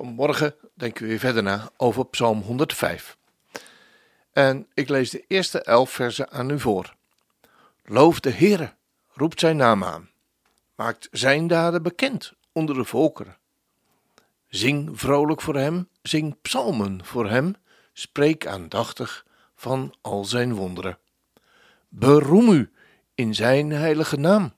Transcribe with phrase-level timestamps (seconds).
[0.00, 3.16] Vanmorgen denken we weer verder na over Psalm 105.
[4.32, 6.94] En ik lees de eerste elf versen aan u voor.
[7.84, 8.74] Loof de Heere,
[9.12, 10.10] roept zijn naam aan.
[10.74, 13.36] Maakt zijn daden bekend onder de volkeren.
[14.48, 17.54] Zing vrolijk voor hem, zing psalmen voor hem,
[17.92, 20.98] spreek aandachtig van al zijn wonderen.
[21.88, 22.72] Beroem u
[23.14, 24.52] in zijn heilige naam,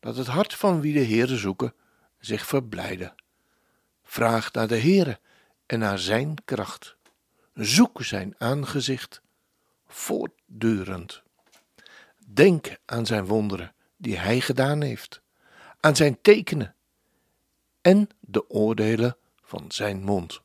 [0.00, 1.74] dat het hart van wie de Heere zoeken
[2.18, 3.14] zich verblijde.
[4.04, 5.20] Vraag naar de Heere
[5.66, 6.96] en naar zijn kracht.
[7.54, 9.22] Zoek zijn aangezicht
[9.86, 11.22] voortdurend.
[12.26, 15.20] Denk aan zijn wonderen die hij gedaan heeft,
[15.80, 16.74] aan zijn tekenen
[17.80, 20.42] en de oordelen van zijn mond.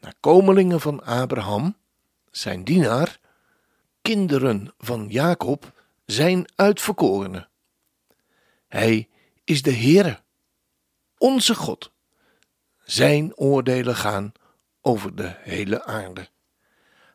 [0.00, 1.76] Nakomelingen van Abraham,
[2.30, 3.20] zijn dienaar,
[4.02, 5.72] kinderen van Jacob,
[6.06, 7.48] zijn uitverkorenen.
[8.68, 9.08] Hij
[9.44, 10.20] is de Heere,
[11.18, 11.89] onze God.
[12.90, 14.32] Zijn oordelen gaan
[14.80, 16.28] over de hele aarde.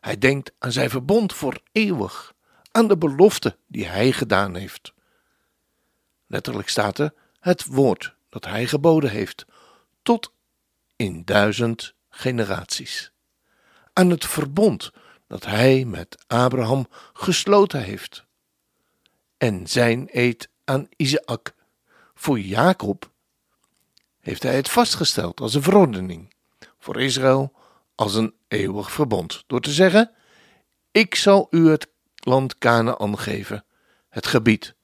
[0.00, 2.34] Hij denkt aan zijn verbond voor eeuwig,
[2.70, 4.94] aan de belofte die hij gedaan heeft.
[6.26, 9.44] Letterlijk staat er het woord dat hij geboden heeft,
[10.02, 10.32] tot
[10.96, 13.12] in duizend generaties.
[13.92, 14.92] Aan het verbond
[15.26, 18.24] dat hij met Abraham gesloten heeft.
[19.36, 21.54] En zijn eed aan Isaac
[22.14, 23.14] voor Jacob
[24.26, 26.34] heeft hij het vastgesteld als een verordening
[26.78, 27.52] voor Israël
[27.94, 30.14] als een eeuwig verbond, door te zeggen:
[30.90, 33.64] Ik zal u het land Canaan geven,
[34.08, 34.74] het gebied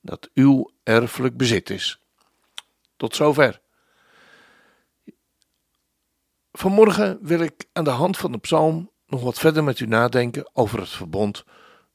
[0.00, 2.00] dat uw erfelijk bezit is.
[2.96, 3.60] Tot zover.
[6.52, 10.50] Vanmorgen wil ik aan de hand van de psalm nog wat verder met u nadenken
[10.52, 11.44] over het verbond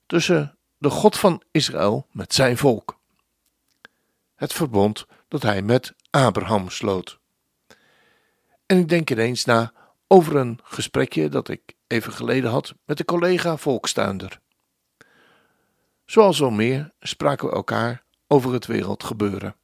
[0.06, 3.00] tussen de God van Israël met zijn volk.
[4.36, 7.20] Het verbond dat hij met Abraham sloot.
[8.66, 9.74] En ik denk ineens na
[10.08, 14.40] over een gesprekje dat ik even geleden had met een collega volkstuinder.
[16.06, 19.56] Zoals wel meer spraken we elkaar over het wereldgebeuren.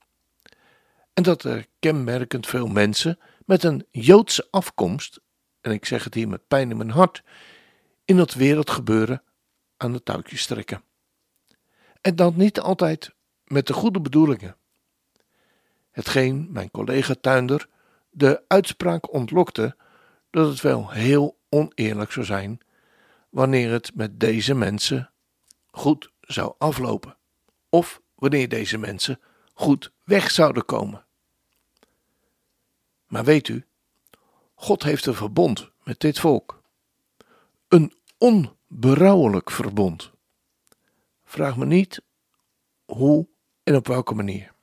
[1.13, 5.19] En dat er kenmerkend veel mensen met een Joodse afkomst,
[5.61, 7.23] en ik zeg het hier met pijn in mijn hart,
[8.05, 9.23] in dat wereldgebeuren
[9.77, 10.83] aan de touwtjes trekken.
[12.01, 14.57] En dat niet altijd met de goede bedoelingen.
[15.97, 17.67] Hetgeen mijn collega Tuinder
[18.09, 19.75] de uitspraak ontlokte
[20.29, 22.59] dat het wel heel oneerlijk zou zijn
[23.29, 25.11] wanneer het met deze mensen
[25.71, 27.17] goed zou aflopen,
[27.69, 29.19] of wanneer deze mensen
[29.53, 31.05] goed weg zouden komen.
[33.07, 33.65] Maar weet u,
[34.55, 36.61] God heeft een verbond met dit volk.
[37.67, 40.11] Een onberouwelijk verbond.
[41.23, 42.01] Vraag me niet
[42.85, 43.27] hoe
[43.63, 44.55] en op welke manier.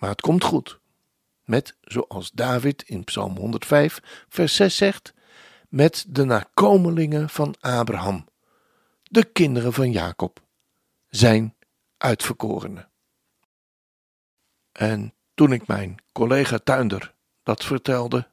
[0.00, 0.80] Maar het komt goed.
[1.44, 5.14] Met, zoals David in Psalm 105, vers 6 zegt,
[5.68, 8.28] met de nakomelingen van Abraham,
[9.02, 10.40] de kinderen van Jacob,
[11.08, 11.56] zijn
[11.96, 12.90] uitverkorenen.
[14.72, 18.30] En toen ik mijn collega Tuinder dat vertelde,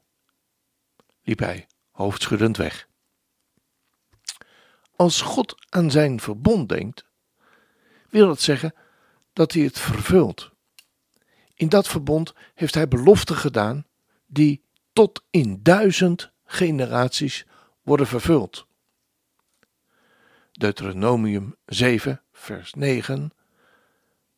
[1.22, 2.88] liep hij hoofdschuddend weg.
[4.96, 7.04] Als God aan zijn verbond denkt,
[8.08, 8.74] wil dat zeggen
[9.32, 10.56] dat hij het vervult.
[11.58, 13.86] In dat verbond heeft hij beloften gedaan
[14.26, 17.46] die tot in duizend generaties
[17.82, 18.66] worden vervuld.
[20.52, 23.32] Deuteronomium 7, vers 9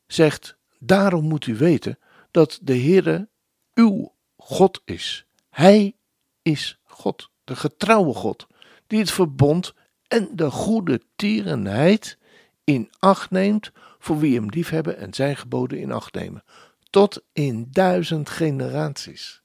[0.06, 1.98] zegt: Daarom moet u weten
[2.30, 3.28] dat de Heere
[3.74, 5.26] uw God is.
[5.50, 5.96] Hij
[6.42, 8.46] is God, de getrouwe God,
[8.86, 9.74] die het verbond
[10.08, 12.18] en de goede tierenheid
[12.64, 16.44] in acht neemt voor wie hem liefhebben en zijn geboden in acht nemen,
[16.90, 19.42] tot in duizend generaties.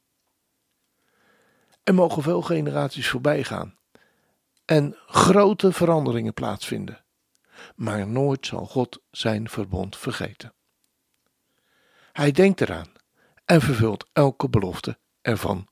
[1.83, 3.77] Er mogen veel generaties voorbij gaan
[4.65, 7.05] en grote veranderingen plaatsvinden,
[7.75, 10.53] maar nooit zal God zijn verbond vergeten.
[12.11, 12.91] Hij denkt eraan
[13.45, 15.67] en vervult elke belofte ervan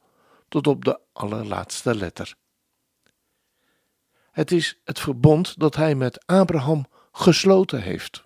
[0.47, 2.35] tot op de allerlaatste letter.
[4.31, 8.23] Het is het verbond dat hij met Abraham gesloten heeft.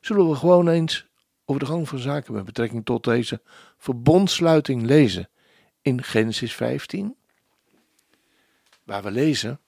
[0.00, 1.06] Zullen we gewoon eens
[1.46, 3.42] over de gang van zaken met betrekking tot deze
[3.76, 5.28] verbondsluiting lezen
[5.82, 7.16] in Genesis 15?
[8.86, 9.60] waar we lezen.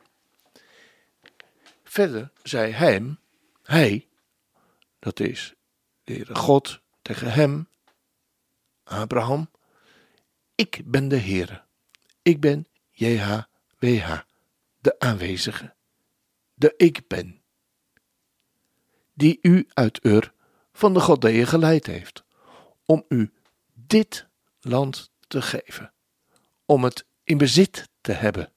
[1.85, 3.19] Verder zei hem,
[3.63, 4.09] hij,
[4.99, 5.55] dat is
[6.05, 7.69] de Heere God tegen hem,
[8.85, 9.51] Abraham,
[10.55, 11.65] ik ben de Heere,
[12.23, 14.21] ik ben JHWH,
[14.79, 15.75] de aanwezige,
[16.55, 17.43] de ik ben,
[19.15, 20.33] die u uit Ur
[20.79, 22.25] van de Godeeën geleid heeft,
[22.85, 23.33] om u
[23.73, 24.27] dit
[24.61, 25.93] land te geven,
[26.65, 28.53] om het in bezit te hebben.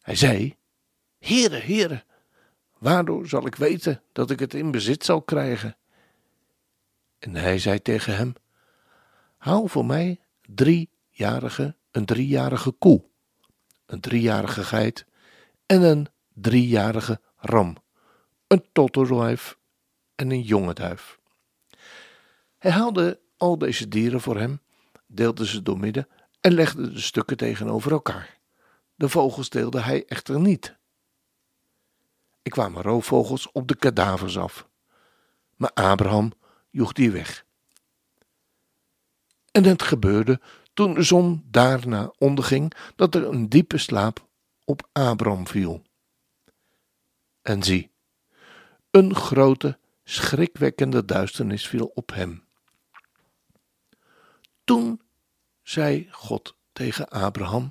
[0.00, 0.56] Hij zei,
[1.18, 2.04] Heere, Heere,
[2.78, 5.76] waardoor zal ik weten dat ik het in bezit zal krijgen?
[7.18, 8.34] En hij zei tegen hem,
[9.36, 13.04] Hou voor mij driejarige, een driejarige koe,
[13.86, 15.06] een driejarige geit
[15.66, 17.76] en een driejarige ram,
[18.46, 19.58] een totterduif
[20.16, 21.18] en een jonge duif.
[22.58, 24.60] Hij haalde al deze dieren voor hem,
[25.06, 26.08] deelde ze doormidden
[26.40, 28.38] en legde de stukken tegenover elkaar.
[28.94, 30.76] De vogels deelde hij echter niet.
[32.42, 34.68] Er kwamen roofvogels op de kadavers af,
[35.56, 36.32] maar Abraham
[36.70, 37.44] joeg die weg.
[39.50, 40.40] En het gebeurde
[40.74, 44.26] toen de zon daarna onderging dat er een diepe slaap
[44.64, 45.82] op Abraham viel.
[47.42, 47.90] En zie,
[48.90, 49.78] een grote,
[50.08, 52.44] schrikwekkende duisternis viel op hem.
[54.64, 55.00] Toen
[55.62, 57.70] zei God tegen Abraham: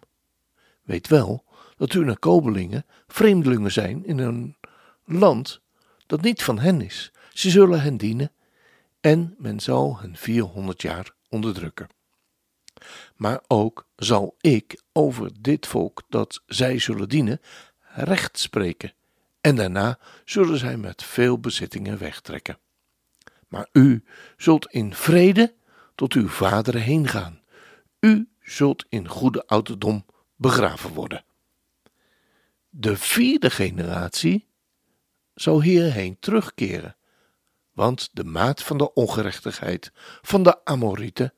[0.81, 1.45] Weet wel
[1.77, 4.57] dat u naar Kobelingen vreemdelingen zijn in een
[5.05, 5.61] land
[6.05, 7.11] dat niet van hen is.
[7.33, 8.31] Ze zullen hen dienen
[9.01, 11.87] en men zal hen 400 jaar onderdrukken.
[13.15, 17.41] Maar ook zal ik over dit volk dat zij zullen dienen
[17.93, 18.93] recht spreken,
[19.45, 22.59] en daarna zullen zij met veel bezittingen wegtrekken.
[23.47, 24.03] Maar u
[24.37, 25.53] zult in vrede
[25.95, 27.41] tot uw vaderen heen gaan.
[27.99, 30.05] U zult in goede ouderdom
[30.35, 31.25] begraven worden.
[32.69, 34.47] De vierde generatie
[35.33, 36.95] zal hierheen terugkeren,
[37.71, 41.33] want de maat van de ongerechtigheid van de Amorieten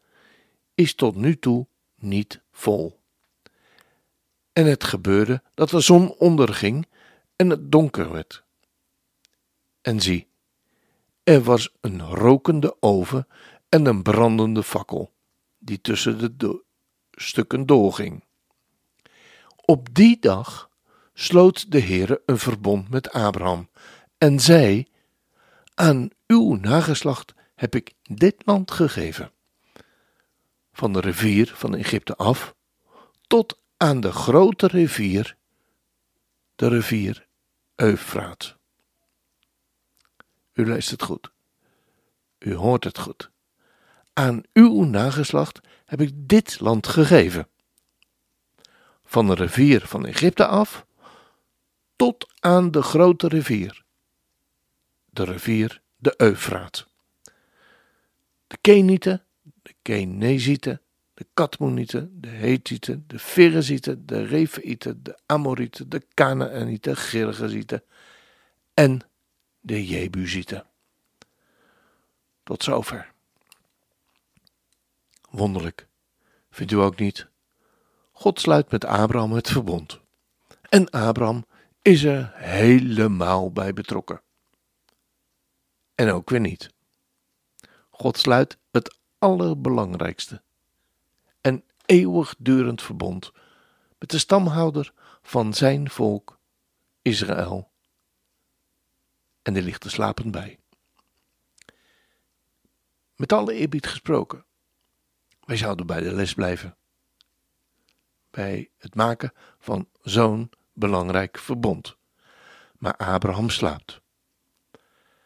[0.75, 2.99] is tot nu toe niet vol.
[4.53, 6.87] En het gebeurde dat de zon onderging
[7.37, 8.43] en het donker werd.
[9.81, 10.27] En zie,
[11.23, 13.27] er was een rokende oven
[13.69, 15.13] en een brandende fakkel,
[15.57, 16.63] die tussen de do
[17.11, 18.23] stukken doorging.
[19.65, 20.69] Op die dag
[21.13, 23.69] sloot de Heere een verbond met Abraham
[24.17, 24.87] en zei:
[25.73, 29.31] Aan uw nageslacht heb ik dit land gegeven.
[30.71, 32.55] Van de rivier van Egypte af
[33.27, 35.37] tot aan de grote rivier,
[36.55, 37.26] de rivier
[37.77, 38.57] Eufraat.
[40.53, 41.31] U luistert goed.
[42.39, 43.31] U hoort het goed.
[44.13, 47.47] Aan uw nageslacht heb ik dit land gegeven.
[49.03, 50.85] Van de rivier van Egypte af
[51.95, 53.83] tot aan de grote rivier,
[55.05, 56.87] de rivier de Eufraat.
[58.47, 60.81] De Kenieten, de Kenezieten,
[61.17, 67.83] de Katmonieten, de Hethieten, de Ferezieten, de Refaïten, de Amorieten, de Kanaanieten, Girgazieten
[68.73, 69.01] en
[69.59, 70.65] de Jebusieten.
[72.43, 73.13] Tot zover.
[75.29, 75.87] Wonderlijk,
[76.49, 77.27] vindt u ook niet?
[78.11, 79.99] God sluit met Abraham het verbond.
[80.69, 81.45] En Abraham
[81.81, 84.21] is er helemaal bij betrokken.
[85.95, 86.69] En ook weer niet.
[87.89, 90.45] God sluit het allerbelangrijkste
[91.87, 93.31] eeuwigdurend verbond
[93.99, 96.39] met de stamhouder van zijn volk,
[97.01, 97.71] Israël.
[99.41, 100.59] En die ligt er slapend bij.
[103.15, 104.45] Met alle eerbied gesproken,
[105.45, 106.77] wij zouden bij de les blijven.
[108.29, 111.97] Bij het maken van zo'n belangrijk verbond.
[112.77, 114.01] Maar Abraham slaapt.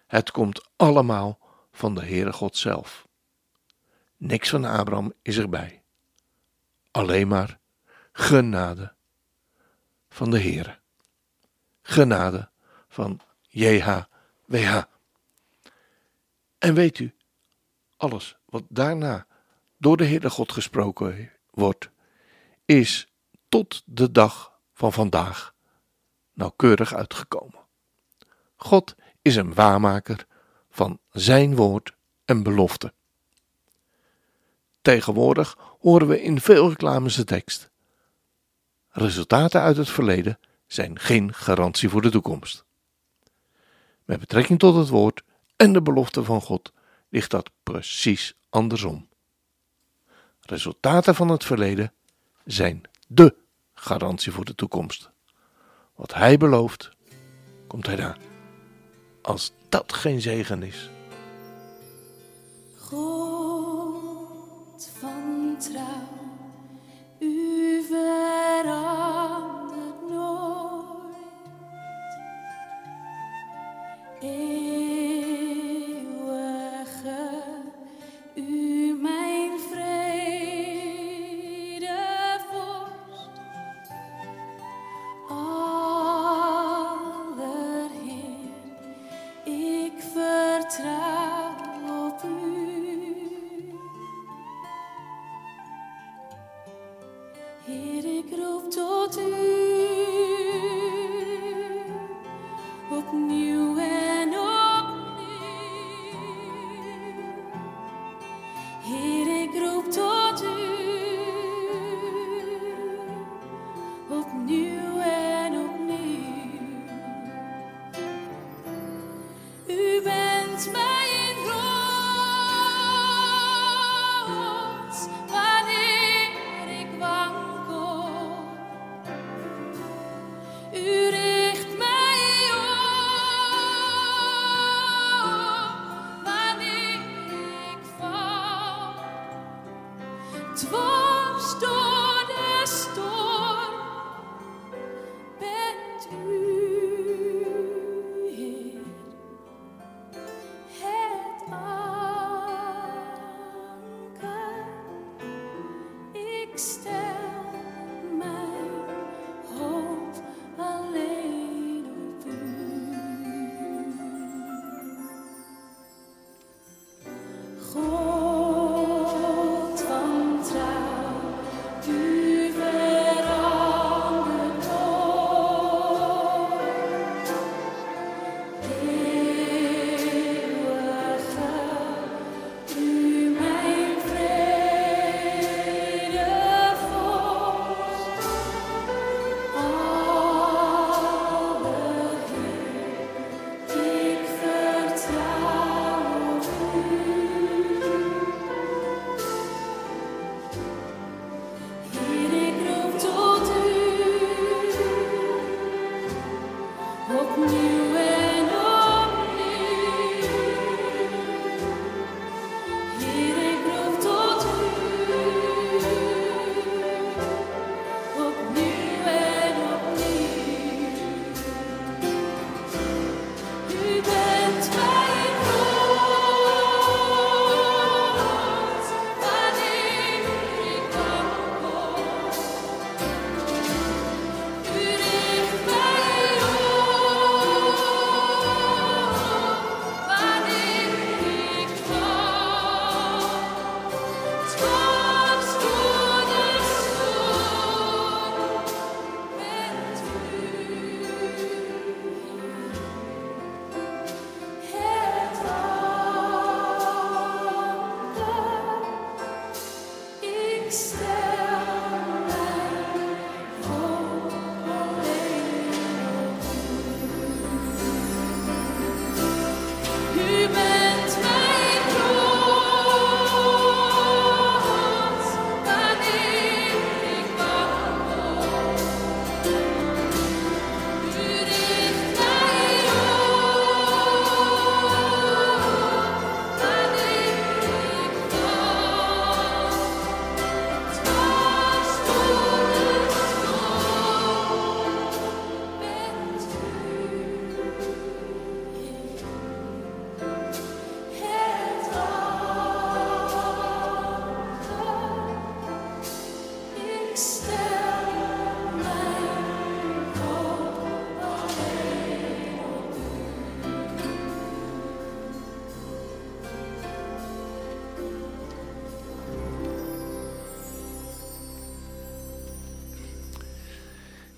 [0.08, 1.40] Het komt allemaal
[1.72, 3.08] van de Heere God zelf.
[4.18, 5.81] Niks van Abraham is erbij.
[6.92, 7.60] Alleen maar
[8.12, 8.94] genade
[10.10, 10.80] van de Heere.
[11.82, 12.50] Genade
[12.88, 14.82] van JHWH.
[16.58, 17.16] En weet u,
[17.98, 19.26] alles wat daarna
[19.78, 21.90] door de Heere God gesproken wordt,
[22.66, 23.08] is
[23.50, 25.54] tot de dag van vandaag
[26.34, 27.60] nauwkeurig uitgekomen.
[28.56, 30.26] God is een waarmaker
[30.70, 31.96] van zijn woord
[32.26, 32.94] en belofte.
[34.82, 37.70] Tegenwoordig horen we in veel reclames de tekst:
[38.90, 42.66] Resultaten uit het verleden zijn geen garantie voor de toekomst.
[44.06, 45.24] Met betrekking tot het woord
[45.56, 46.72] en de belofte van God
[47.10, 49.08] ligt dat precies andersom.
[50.40, 51.94] Resultaten van het verleden
[52.46, 53.36] zijn de
[53.74, 55.10] garantie voor de toekomst.
[55.96, 56.92] Wat hij belooft,
[57.68, 58.18] komt hij daar.
[59.22, 60.90] Als dat geen zegen is.
[64.82, 65.11] it's fun.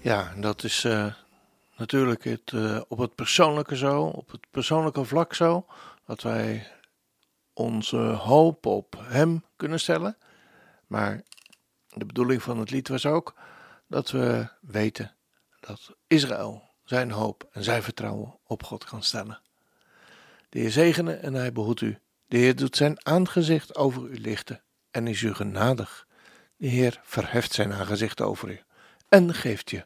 [0.04, 1.14] Ja, dat is eh,
[1.76, 5.66] natuurlijk het, eh, op het persoonlijke zo, op het persoonlijke vlak zo,
[6.06, 6.68] dat wij
[7.54, 10.18] onze hoop op Hem kunnen stellen.
[10.88, 11.24] Maar
[11.88, 13.34] de bedoeling van het lied was ook
[13.88, 15.16] dat we weten
[15.60, 19.42] dat Israël zijn hoop en zijn vertrouwen op God kan stellen.
[20.50, 22.00] De Heer zegene en hij behoedt u.
[22.26, 26.08] De Heer doet zijn aangezicht over u lichten en is u genadig.
[26.56, 28.62] De Heer verheft zijn aangezicht over u
[29.10, 29.86] en geeft je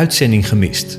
[0.00, 0.98] Uitzending gemist.